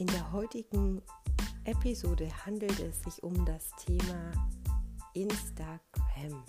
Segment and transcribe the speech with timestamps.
[0.00, 1.02] In der heutigen
[1.64, 4.32] Episode handelt es sich um das Thema
[5.12, 6.42] Instagram.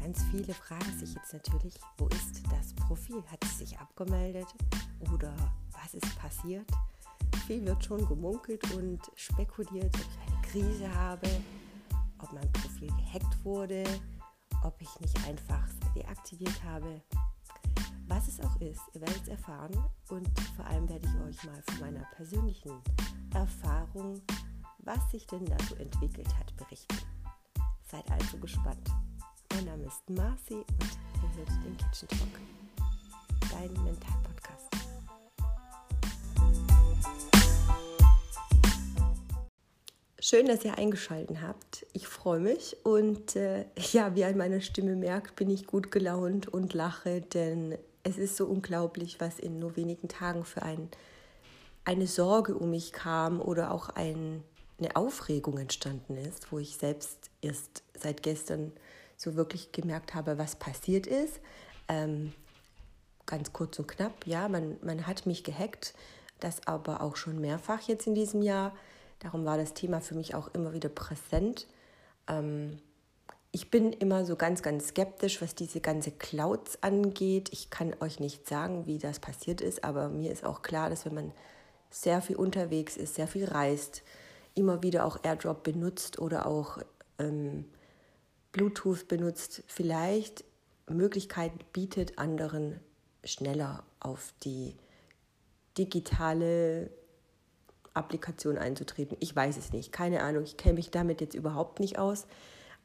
[0.00, 3.22] Ganz viele fragen sich jetzt natürlich, wo ist das Profil?
[3.30, 4.48] Hat es sich abgemeldet
[5.14, 5.32] oder
[5.70, 6.68] was ist passiert?
[7.46, 11.28] Viel wird schon gemunkelt und spekuliert, ob ich eine Krise habe,
[12.18, 13.84] ob mein Profil gehackt wurde,
[14.64, 17.02] ob ich nicht einfach deaktiviert habe.
[18.10, 19.72] Was es auch ist, ihr werdet es erfahren
[20.08, 22.72] und vor allem werde ich euch mal von meiner persönlichen
[23.32, 24.20] Erfahrung,
[24.78, 26.98] was sich denn da so entwickelt hat, berichten.
[27.88, 28.90] Seid also gespannt.
[29.54, 30.66] Mein Name ist Marci und
[31.22, 32.40] ihr hört den Kitchen Talk,
[33.52, 34.70] dein Mental-Podcast.
[40.18, 41.86] Schön, dass ihr eingeschaltet habt.
[41.92, 46.48] Ich freue mich und äh, ja, wie an meiner Stimme merkt, bin ich gut gelaunt
[46.48, 50.88] und lache, denn es ist so unglaublich, was in nur wenigen Tagen für ein,
[51.84, 54.42] eine Sorge um mich kam oder auch ein,
[54.78, 58.72] eine Aufregung entstanden ist, wo ich selbst erst seit gestern
[59.16, 61.40] so wirklich gemerkt habe, was passiert ist.
[61.88, 62.32] Ähm,
[63.26, 65.94] ganz kurz und knapp, ja, man, man hat mich gehackt,
[66.40, 68.74] das aber auch schon mehrfach jetzt in diesem Jahr.
[69.18, 71.66] Darum war das Thema für mich auch immer wieder präsent.
[72.26, 72.78] Ähm,
[73.52, 77.48] ich bin immer so ganz, ganz skeptisch, was diese ganze Clouds angeht.
[77.52, 81.04] Ich kann euch nicht sagen, wie das passiert ist, aber mir ist auch klar, dass
[81.04, 81.32] wenn man
[81.90, 84.02] sehr viel unterwegs ist, sehr viel reist,
[84.54, 86.78] immer wieder auch AirDrop benutzt oder auch
[87.18, 87.64] ähm,
[88.52, 90.44] Bluetooth benutzt, vielleicht
[90.88, 92.78] Möglichkeiten bietet, anderen
[93.24, 94.76] schneller auf die
[95.76, 96.90] digitale
[97.94, 99.16] Applikation einzutreten.
[99.20, 102.26] Ich weiß es nicht, keine Ahnung, ich kenne mich damit jetzt überhaupt nicht aus.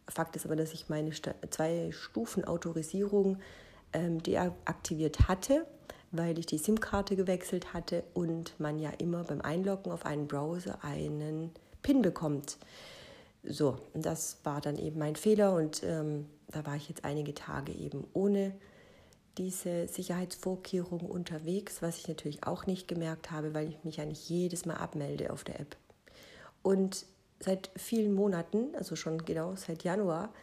[0.07, 3.39] Fakt ist aber, dass ich meine Zwei-Stufen-Autorisierung
[3.93, 5.65] ähm, deaktiviert hatte,
[6.11, 10.83] weil ich die SIM-Karte gewechselt hatte und man ja immer beim Einloggen auf einen Browser
[10.83, 12.57] einen PIN bekommt.
[13.43, 17.71] So, das war dann eben mein Fehler und ähm, da war ich jetzt einige Tage
[17.71, 18.53] eben ohne
[19.37, 24.29] diese Sicherheitsvorkehrung unterwegs, was ich natürlich auch nicht gemerkt habe, weil ich mich ja nicht
[24.29, 25.75] jedes Mal abmelde auf der App.
[26.63, 27.05] Und
[27.39, 30.33] seit vielen Monaten, also schon genau seit Januar,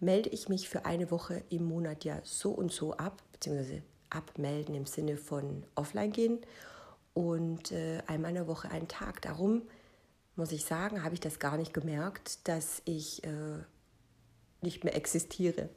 [0.00, 4.74] melde ich mich für eine Woche im Monat ja so und so ab, beziehungsweise abmelden
[4.74, 6.38] im Sinne von offline gehen
[7.14, 9.22] und äh, einmal in der Woche einen Tag.
[9.22, 9.62] Darum
[10.36, 13.58] muss ich sagen, habe ich das gar nicht gemerkt, dass ich äh,
[14.62, 15.68] nicht mehr existiere.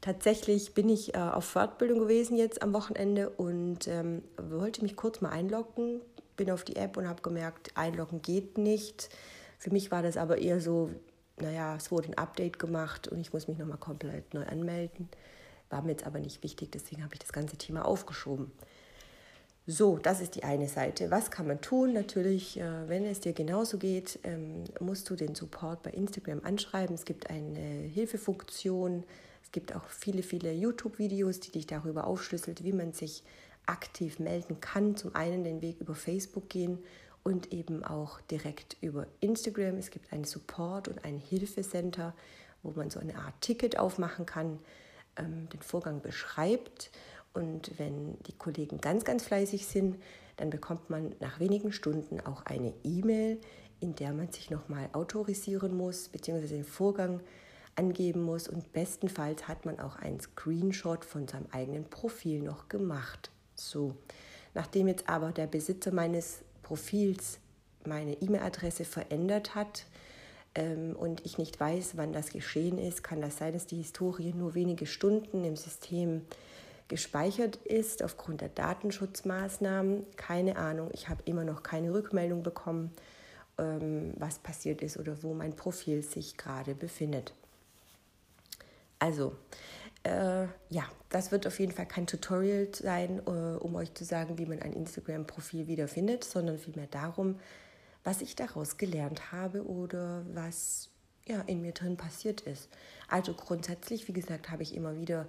[0.00, 5.20] Tatsächlich bin ich äh, auf Fortbildung gewesen jetzt am Wochenende und ähm, wollte mich kurz
[5.20, 6.00] mal einloggen.
[6.36, 9.10] Bin auf die App und habe gemerkt, einloggen geht nicht.
[9.60, 10.88] Für mich war das aber eher so,
[11.38, 15.10] naja, es wurde ein Update gemacht und ich muss mich nochmal komplett neu anmelden.
[15.68, 18.50] War mir jetzt aber nicht wichtig, deswegen habe ich das ganze Thema aufgeschoben.
[19.66, 21.10] So, das ist die eine Seite.
[21.10, 21.92] Was kann man tun?
[21.92, 26.94] Natürlich, äh, wenn es dir genauso geht, ähm, musst du den Support bei Instagram anschreiben.
[26.94, 29.04] Es gibt eine Hilfefunktion.
[29.42, 33.22] Es gibt auch viele, viele YouTube-Videos, die dich darüber aufschlüsselt, wie man sich
[33.66, 34.96] aktiv melden kann.
[34.96, 36.78] Zum einen den Weg über Facebook gehen
[37.22, 39.76] und eben auch direkt über Instagram.
[39.76, 42.14] Es gibt einen Support und ein Hilfecenter,
[42.62, 44.58] wo man so eine Art Ticket aufmachen kann,
[45.16, 46.90] ähm, den Vorgang beschreibt
[47.32, 49.98] und wenn die Kollegen ganz, ganz fleißig sind,
[50.36, 53.38] dann bekommt man nach wenigen Stunden auch eine E-Mail,
[53.78, 57.20] in der man sich nochmal autorisieren muss, beziehungsweise den Vorgang
[57.76, 58.48] angeben muss.
[58.48, 63.30] Und bestenfalls hat man auch einen Screenshot von seinem eigenen Profil noch gemacht.
[63.54, 63.94] So,
[64.54, 67.40] nachdem jetzt aber der Besitzer meines Profils
[67.84, 69.86] meine E-Mail-Adresse verändert hat,
[70.54, 74.32] ähm, und ich nicht weiß, wann das geschehen ist, kann das sein, dass die Historie
[74.32, 76.22] nur wenige Stunden im System
[76.86, 80.06] gespeichert ist aufgrund der Datenschutzmaßnahmen.
[80.14, 82.92] Keine Ahnung, ich habe immer noch keine Rückmeldung bekommen,
[83.58, 87.34] ähm, was passiert ist oder wo mein Profil sich gerade befindet.
[89.00, 89.34] Also,
[90.04, 94.38] äh, ja, das wird auf jeden Fall kein Tutorial sein, äh, um euch zu sagen,
[94.38, 97.38] wie man ein Instagram-Profil wiederfindet, sondern vielmehr darum,
[98.04, 100.88] was ich daraus gelernt habe oder was
[101.26, 102.68] ja, in mir drin passiert ist.
[103.08, 105.26] Also grundsätzlich, wie gesagt, habe ich immer wieder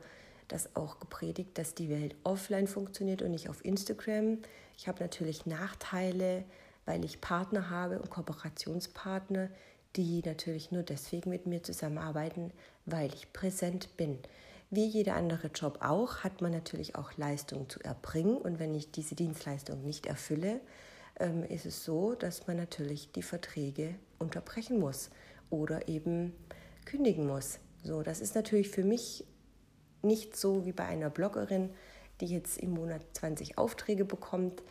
[0.48, 4.40] das auch gepredigt, dass die Welt offline funktioniert und nicht auf Instagram.
[4.78, 6.44] Ich habe natürlich Nachteile,
[6.86, 9.50] weil ich Partner habe und Kooperationspartner,
[9.96, 12.52] die natürlich nur deswegen mit mir zusammenarbeiten,
[12.86, 14.18] weil ich präsent bin.
[14.74, 18.38] Wie jeder andere Job auch, hat man natürlich auch Leistungen zu erbringen.
[18.38, 20.62] Und wenn ich diese Dienstleistung nicht erfülle,
[21.20, 25.10] ähm, ist es so, dass man natürlich die Verträge unterbrechen muss
[25.50, 26.34] oder eben
[26.86, 27.60] kündigen muss.
[27.84, 29.26] So, das ist natürlich für mich
[30.04, 31.72] nicht so wie bei einer Bloggerin,
[32.22, 34.64] die jetzt im Monat 20 Aufträge bekommt.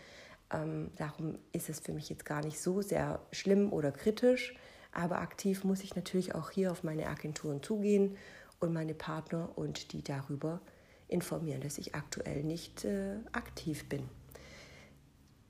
[0.51, 4.55] Ähm, darum ist es für mich jetzt gar nicht so sehr schlimm oder kritisch.
[4.93, 8.17] Aber aktiv muss ich natürlich auch hier auf meine Agenturen zugehen
[8.61, 10.61] und meine Partner und die darüber
[11.09, 14.09] informieren, dass ich aktuell nicht äh, aktiv bin.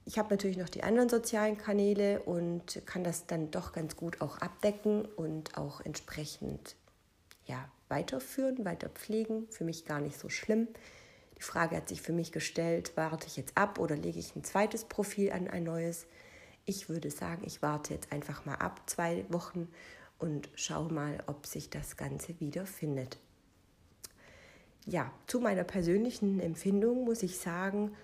[0.07, 4.21] Ich habe natürlich noch die anderen sozialen Kanäle und kann das dann doch ganz gut
[4.21, 6.75] auch abdecken und auch entsprechend
[7.47, 9.47] ja, weiterführen, weiter pflegen.
[9.51, 10.69] Für mich gar nicht so schlimm.
[11.37, 14.45] Die Frage hat sich für mich gestellt, warte ich jetzt ab oder lege ich ein
[14.45, 16.07] zweites Profil an ein neues?
[16.65, 19.69] Ich würde sagen, ich warte jetzt einfach mal ab, zwei Wochen
[20.21, 23.19] und schaue mal, ob sich das Ganze wieder findet.
[24.87, 27.97] Ja, zu meiner persönlichen Empfindung muss ich sagen,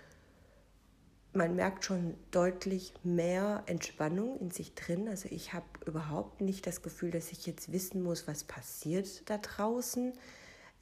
[1.32, 5.08] man merkt schon deutlich mehr Entspannung in sich drin.
[5.08, 9.38] Also ich habe überhaupt nicht das Gefühl, dass ich jetzt wissen muss, was passiert da
[9.38, 10.14] draußen.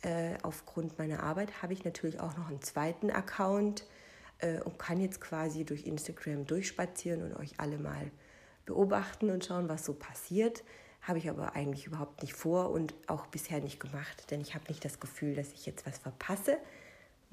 [0.02, 3.84] Äh, aufgrund meiner Arbeit habe ich natürlich auch noch einen zweiten Account
[4.38, 8.10] äh, und kann jetzt quasi durch Instagram durchspazieren und euch alle mal
[8.64, 10.62] beobachten und schauen, was so passiert.
[11.04, 14.64] Habe ich aber eigentlich überhaupt nicht vor und auch bisher nicht gemacht, denn ich habe
[14.68, 16.58] nicht das Gefühl, dass ich jetzt was verpasse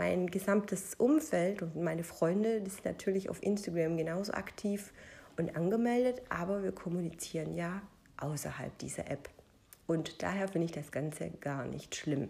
[0.02, 4.94] mein gesamtes Umfeld und meine Freunde, die sind natürlich auf Instagram genauso aktiv
[5.38, 7.84] und angemeldet, aber wir kommunizieren ja
[8.18, 9.30] außerhalb dieser App.
[9.86, 12.30] Und daher finde ich das Ganze gar nicht schlimm.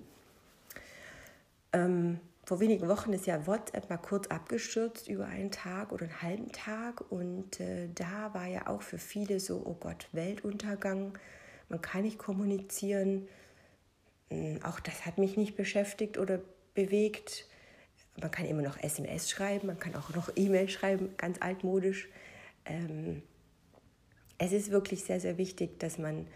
[1.72, 2.20] Ähm,
[2.52, 6.52] vor wenigen Wochen ist ja WhatsApp mal kurz abgestürzt über einen Tag oder einen halben
[6.52, 7.10] Tag.
[7.10, 11.18] Und äh, da war ja auch für viele so, oh Gott, Weltuntergang,
[11.70, 13.30] man kann nicht kommunizieren.
[14.30, 16.42] Hm, auch das hat mich nicht beschäftigt oder
[16.74, 17.48] bewegt.
[18.20, 22.10] Man kann immer noch SMS schreiben, man kann auch noch E-Mail schreiben, ganz altmodisch.
[22.66, 23.24] Ähm,
[24.40, 26.28] es ist wirklich sehr, sehr wichtig, dass man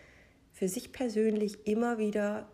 [0.53, 2.47] für sich persönlich immer wieder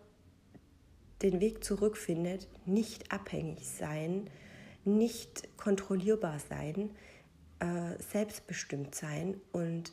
[1.22, 4.28] den Weg zurückfindet, nicht abhängig sein,
[4.84, 6.90] nicht kontrollierbar sein,
[7.60, 9.92] äh, selbstbestimmt sein und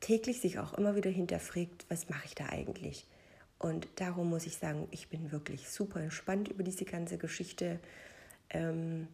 [0.00, 3.06] täglich sich auch immer wieder hinterfragt, was mache ich da eigentlich?
[3.58, 7.78] Und darum muss ich sagen, ich bin wirklich super entspannt über diese ganze Geschichte
[8.50, 9.06] ähm,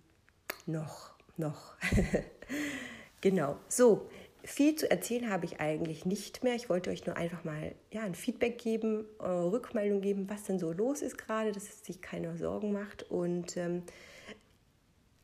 [0.67, 1.77] noch, noch.
[3.21, 3.59] genau.
[3.69, 4.09] So,
[4.45, 6.55] viel zu erzählen habe ich eigentlich nicht mehr.
[6.55, 10.59] Ich wollte euch nur einfach mal ja, ein Feedback geben, äh, Rückmeldung geben, was denn
[10.59, 13.05] so los ist gerade, dass sich keiner Sorgen macht.
[13.11, 13.83] Und ähm,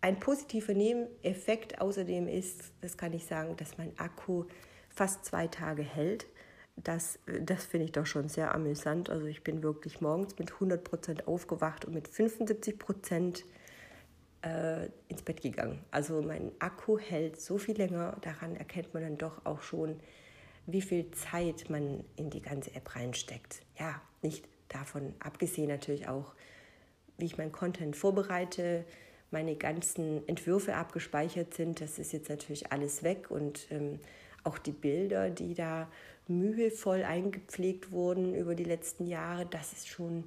[0.01, 4.45] ein positiver Nebeneffekt außerdem ist, das kann ich sagen, dass mein Akku
[4.91, 6.27] fast zwei Tage hält.
[6.77, 9.09] Das, das finde ich doch schon sehr amüsant.
[9.09, 13.45] Also ich bin wirklich morgens mit 100% aufgewacht und mit 75%
[14.45, 15.81] äh, ins Bett gegangen.
[15.91, 18.17] Also mein Akku hält so viel länger.
[18.21, 20.01] Daran erkennt man dann doch auch schon,
[20.67, 23.63] wie viel Zeit man in die ganze App reinsteckt.
[23.79, 26.35] Ja, nicht davon abgesehen natürlich auch,
[27.19, 28.85] wie ich mein Content vorbereite,
[29.31, 31.81] meine ganzen Entwürfe abgespeichert sind.
[31.81, 34.01] Das ist jetzt natürlich alles weg und ähm,
[34.43, 35.89] auch die Bilder, die da
[36.29, 40.25] mühevoll eingepflegt wurden über die letzten Jahre, das ist schon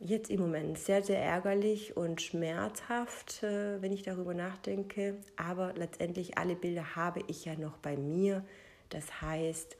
[0.00, 5.16] jetzt im Moment sehr, sehr ärgerlich und schmerzhaft, äh, wenn ich darüber nachdenke.
[5.36, 8.44] Aber letztendlich alle Bilder habe ich ja noch bei mir.
[8.88, 9.76] Das heißt,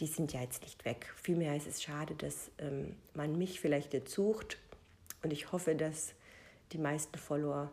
[0.00, 1.12] die sind ja jetzt nicht weg.
[1.16, 4.58] Vielmehr ist es schade, dass ähm, man mich vielleicht jetzt sucht.
[5.22, 6.14] Und ich hoffe, dass
[6.72, 7.70] die meisten Follower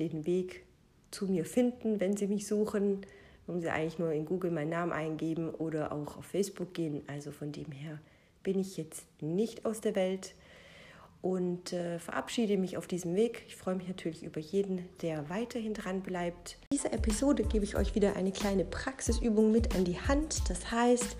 [0.00, 0.64] den Weg
[1.10, 3.06] zu mir finden, wenn sie mich suchen.
[3.46, 7.02] Wenn sie eigentlich nur in Google meinen Namen eingeben oder auch auf Facebook gehen.
[7.06, 8.00] Also von dem her
[8.42, 10.34] bin ich jetzt nicht aus der Welt
[11.24, 13.44] und äh, verabschiede mich auf diesem Weg.
[13.48, 16.58] Ich freue mich natürlich über jeden, der weiterhin dran bleibt.
[16.70, 20.42] In dieser Episode gebe ich euch wieder eine kleine Praxisübung mit an die Hand.
[20.50, 21.16] Das heißt,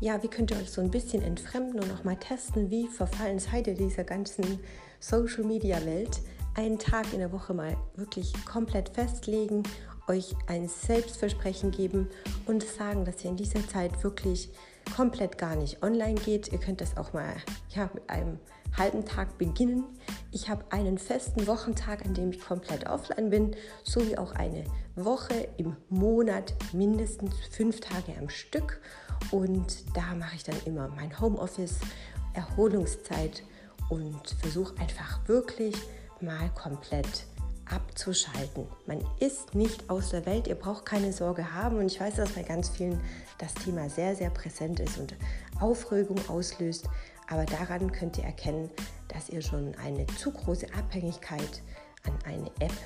[0.00, 3.38] ja, wie könnt ihr euch so ein bisschen entfremden und auch mal testen, wie verfallen
[3.38, 4.60] seid ihr dieser ganzen
[4.98, 6.22] Social Media Welt?
[6.54, 9.62] Einen Tag in der Woche mal wirklich komplett festlegen,
[10.08, 12.08] euch ein Selbstversprechen geben
[12.46, 14.48] und sagen, dass ihr in dieser Zeit wirklich
[14.96, 16.52] komplett gar nicht online geht.
[16.52, 17.34] Ihr könnt das auch mal
[17.70, 18.38] ja, mit einem
[18.76, 19.84] halben Tag beginnen.
[20.32, 24.64] Ich habe einen festen Wochentag, an dem ich komplett offline bin, sowie auch eine
[24.96, 28.80] Woche im Monat mindestens fünf Tage am Stück.
[29.30, 31.78] Und da mache ich dann immer mein Homeoffice,
[32.34, 33.42] Erholungszeit
[33.90, 35.76] und versuche einfach wirklich
[36.20, 37.26] mal komplett
[37.70, 38.66] abzuschalten.
[38.86, 41.78] Man ist nicht aus der Welt, ihr braucht keine Sorge haben.
[41.78, 43.00] Und ich weiß, dass bei ganz vielen
[43.38, 45.14] das Thema sehr, sehr präsent ist und
[45.60, 46.88] Aufregung auslöst.
[47.28, 48.70] Aber daran könnt ihr erkennen,
[49.08, 51.62] dass ihr schon eine zu große Abhängigkeit
[52.04, 52.76] an eine App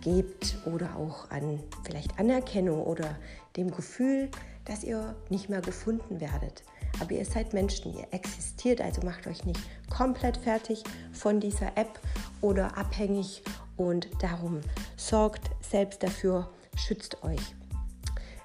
[0.00, 3.16] gebt oder auch an vielleicht Anerkennung oder
[3.56, 4.30] dem Gefühl,
[4.64, 6.62] dass ihr nicht mehr gefunden werdet.
[7.00, 9.60] Aber ihr seid Menschen, ihr existiert, also macht euch nicht
[9.90, 10.82] komplett fertig
[11.12, 12.00] von dieser App
[12.40, 13.42] oder abhängig
[13.76, 14.60] und darum
[14.96, 17.54] sorgt selbst dafür, schützt euch.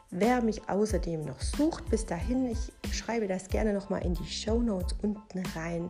[0.09, 4.61] Wer mich außerdem noch sucht, bis dahin, ich schreibe das gerne nochmal in die Show
[4.61, 5.89] Notes unten rein,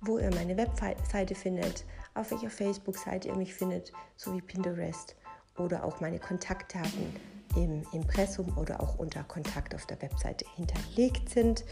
[0.00, 5.16] wo ihr meine Webseite findet, auf welcher Facebook-Seite ihr mich findet, sowie Pinterest
[5.58, 7.14] oder auch meine Kontaktdaten
[7.56, 11.64] im Impressum oder auch unter Kontakt auf der Webseite hinterlegt sind.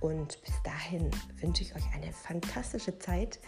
[0.00, 3.38] Und bis dahin wünsche ich euch eine fantastische Zeit.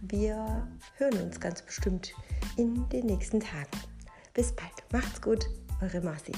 [0.00, 2.12] Wir hören uns ganz bestimmt
[2.56, 3.70] in den nächsten Tagen.
[4.34, 4.72] Bis bald.
[4.92, 5.46] Macht's gut.
[5.80, 6.32] Eure Marci.